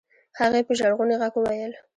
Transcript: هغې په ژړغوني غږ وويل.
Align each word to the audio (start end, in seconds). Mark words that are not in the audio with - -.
هغې 0.39 0.61
په 0.67 0.71
ژړغوني 0.79 1.15
غږ 1.21 1.33
وويل. 1.37 1.73